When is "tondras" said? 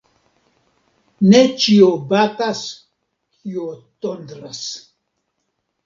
4.07-4.69